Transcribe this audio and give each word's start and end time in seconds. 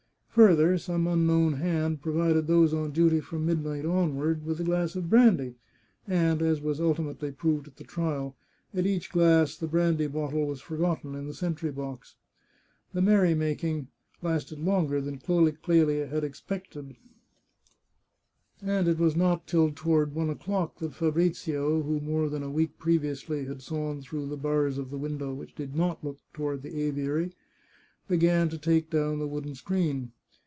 Further, 0.35 0.77
some 0.77 1.07
unknown 1.07 1.55
hand 1.55 2.01
provided 2.01 2.47
those 2.47 2.73
on 2.73 2.91
duty 2.93 3.19
from 3.19 3.45
midnight 3.45 3.85
onward 3.85 4.45
with 4.45 4.61
a 4.61 4.63
glass 4.63 4.95
of 4.95 5.09
brandy, 5.09 5.55
and 6.07 6.41
(as 6.41 6.61
was 6.61 6.79
ultimately 6.79 7.33
proved 7.33 7.67
at 7.67 7.75
the 7.75 7.83
trial) 7.83 8.37
at 8.73 8.85
each 8.85 9.11
glass 9.11 9.57
the 9.57 9.67
brandy 9.67 10.07
bottle 10.07 10.47
was 10.47 10.61
forgotten 10.61 11.15
in 11.15 11.27
the 11.27 11.33
sentry 11.33 11.69
box. 11.69 12.15
The 12.93 13.01
merry 13.01 13.35
making 13.35 13.89
lasted 14.21 14.61
longer 14.61 15.01
than 15.01 15.17
Clelia 15.17 16.07
had 16.07 16.23
ex 16.23 16.39
403 16.39 16.39
The 16.39 16.39
Chartreuse 16.39 16.39
of 16.39 16.45
Parma 18.65 18.77
pected, 18.77 18.79
and 18.79 18.87
it 18.87 18.97
was 18.99 19.17
not 19.17 19.47
till 19.47 19.71
toward 19.73 20.15
one 20.15 20.29
o'clock 20.29 20.77
that 20.79 20.93
Fabrizio, 20.95 21.81
who, 21.81 21.99
more 21.99 22.29
than 22.29 22.41
a 22.41 22.49
week 22.49 22.79
previously, 22.79 23.43
had 23.47 23.61
sawn 23.61 24.01
through 24.01 24.27
the 24.27 24.37
bars 24.37 24.77
of 24.77 24.91
the 24.91 24.97
window 24.97 25.33
which 25.33 25.55
did 25.55 25.75
not 25.75 26.01
look 26.05 26.19
toward 26.31 26.61
the 26.61 26.79
aviary, 26.83 27.33
began 28.07 28.47
to 28.47 28.57
take 28.57 28.89
down 28.89 29.19
the 29.19 29.27
wooden 29.27 29.55
screen. 29.55 30.13